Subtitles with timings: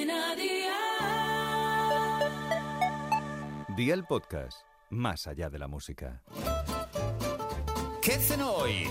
[0.00, 0.76] Cadena Dial.
[3.76, 6.22] Día el podcast, más allá de la música.
[8.00, 8.88] ¿Qué hacen hoy?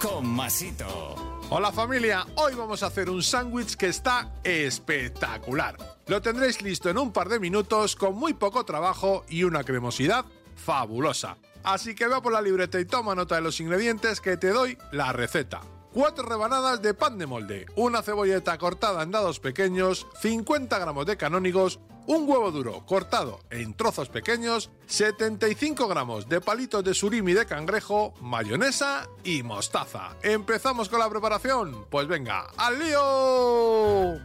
[0.00, 1.14] Con Masito.
[1.50, 5.76] Hola familia, hoy vamos a hacer un sándwich que está espectacular.
[6.06, 10.24] Lo tendréis listo en un par de minutos con muy poco trabajo y una cremosidad
[10.56, 11.36] fabulosa.
[11.64, 14.78] Así que ve por la libreta y toma nota de los ingredientes que te doy
[14.92, 15.60] la receta.
[15.92, 21.16] 4 rebanadas de pan de molde, una cebolleta cortada en dados pequeños, 50 gramos de
[21.16, 27.44] canónigos, un huevo duro cortado en trozos pequeños, 75 gramos de palitos de surimi de
[27.44, 30.16] cangrejo, mayonesa y mostaza.
[30.22, 31.86] ¿Empezamos con la preparación?
[31.90, 34.20] Pues venga, ¡al lío!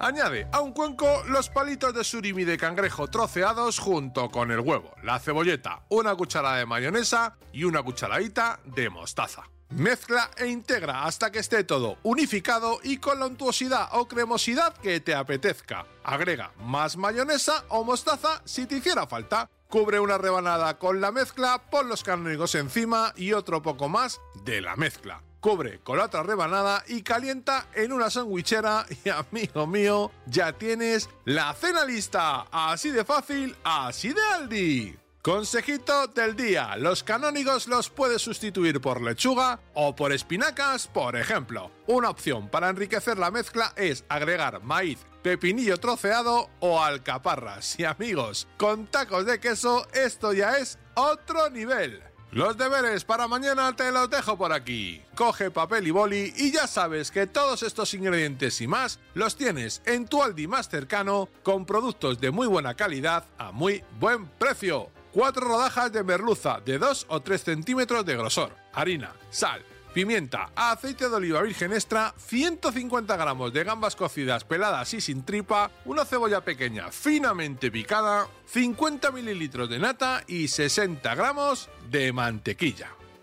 [0.00, 4.94] Añade a un cuenco los palitos de surimi de cangrejo troceados junto con el huevo,
[5.02, 9.44] la cebolleta, una cucharada de mayonesa y una cucharadita de mostaza.
[9.76, 15.00] Mezcla e integra hasta que esté todo unificado y con la untuosidad o cremosidad que
[15.00, 15.84] te apetezca.
[16.04, 19.50] Agrega más mayonesa o mostaza si te hiciera falta.
[19.68, 24.60] Cubre una rebanada con la mezcla, pon los canónigos encima y otro poco más de
[24.60, 25.24] la mezcla.
[25.40, 31.10] Cubre con la otra rebanada y calienta en una sandwichera y amigo mío, ya tienes
[31.24, 32.46] la cena lista.
[32.52, 35.03] Así de fácil, así de Aldi.
[35.24, 41.70] Consejito del día, los canónigos los puedes sustituir por lechuga o por espinacas, por ejemplo.
[41.86, 47.80] Una opción para enriquecer la mezcla es agregar maíz, pepinillo troceado o alcaparras.
[47.80, 52.02] Y amigos, con tacos de queso esto ya es otro nivel.
[52.30, 55.00] Los deberes para mañana te los dejo por aquí.
[55.14, 59.80] Coge papel y boli y ya sabes que todos estos ingredientes y más los tienes
[59.86, 64.90] en tu Aldi más cercano con productos de muy buena calidad a muy buen precio.
[65.14, 71.08] 4 rodajas de merluza de 2 o 3 centímetros de grosor, harina, sal, pimienta, aceite
[71.08, 76.40] de oliva virgen extra, 150 gramos de gambas cocidas peladas y sin tripa, una cebolla
[76.40, 82.90] pequeña finamente picada, 50 mililitros de nata y 60 gramos de mantequilla.